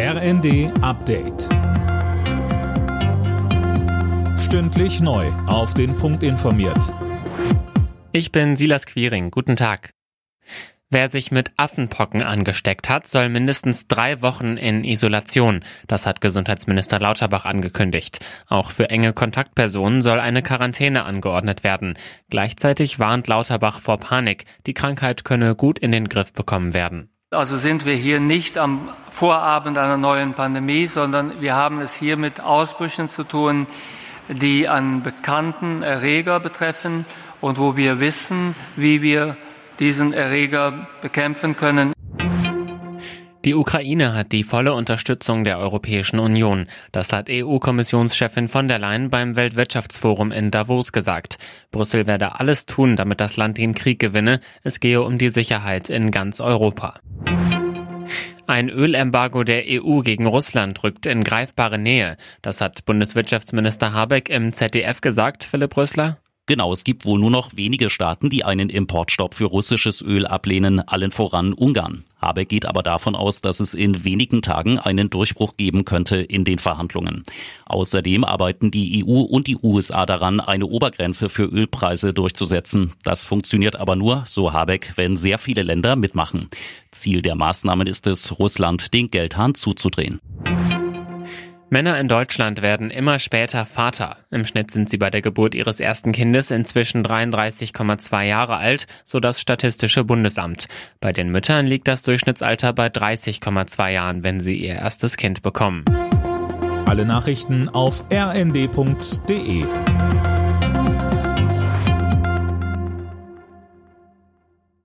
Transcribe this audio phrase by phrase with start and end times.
[0.00, 1.48] RND Update.
[4.38, 5.26] Stündlich neu.
[5.48, 6.94] Auf den Punkt informiert.
[8.12, 9.32] Ich bin Silas Quiring.
[9.32, 9.90] Guten Tag.
[10.88, 15.64] Wer sich mit Affenpocken angesteckt hat, soll mindestens drei Wochen in Isolation.
[15.88, 18.20] Das hat Gesundheitsminister Lauterbach angekündigt.
[18.46, 21.98] Auch für enge Kontaktpersonen soll eine Quarantäne angeordnet werden.
[22.30, 24.44] Gleichzeitig warnt Lauterbach vor Panik.
[24.64, 27.10] Die Krankheit könne gut in den Griff bekommen werden.
[27.30, 28.88] Also sind wir hier nicht am
[29.18, 33.66] Vorabend einer neuen Pandemie, sondern wir haben es hier mit Ausbrüchen zu tun,
[34.28, 37.04] die an bekannten Erreger betreffen
[37.40, 39.36] und wo wir wissen, wie wir
[39.80, 41.92] diesen Erreger bekämpfen können.
[43.44, 46.66] Die Ukraine hat die volle Unterstützung der Europäischen Union.
[46.92, 51.38] Das hat EU-Kommissionschefin von der Leyen beim Weltwirtschaftsforum in Davos gesagt.
[51.72, 54.38] Brüssel werde alles tun, damit das Land den Krieg gewinne.
[54.62, 57.00] Es gehe um die Sicherheit in ganz Europa.
[58.48, 62.16] Ein Ölembargo der EU gegen Russland rückt in greifbare Nähe.
[62.40, 66.16] Das hat Bundeswirtschaftsminister Habeck im ZDF gesagt, Philipp Rössler.
[66.48, 70.80] Genau, es gibt wohl nur noch wenige Staaten, die einen Importstopp für russisches Öl ablehnen,
[70.80, 72.04] allen voran Ungarn.
[72.22, 76.44] Habeck geht aber davon aus, dass es in wenigen Tagen einen Durchbruch geben könnte in
[76.44, 77.24] den Verhandlungen.
[77.66, 82.94] Außerdem arbeiten die EU und die USA daran, eine Obergrenze für Ölpreise durchzusetzen.
[83.04, 86.48] Das funktioniert aber nur, so Habeck, wenn sehr viele Länder mitmachen.
[86.92, 90.18] Ziel der Maßnahmen ist es, Russland den Geldhahn zuzudrehen.
[91.70, 94.16] Männer in Deutschland werden immer später Vater.
[94.30, 99.20] Im Schnitt sind sie bei der Geburt ihres ersten Kindes inzwischen 33,2 Jahre alt, so
[99.20, 100.68] das Statistische Bundesamt.
[101.00, 105.84] Bei den Müttern liegt das Durchschnittsalter bei 30,2 Jahren, wenn sie ihr erstes Kind bekommen.
[106.86, 109.64] Alle Nachrichten auf rnd.de